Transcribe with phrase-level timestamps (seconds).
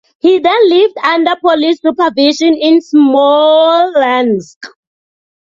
[0.17, 4.57] He then lived under police supervision in Smolensk.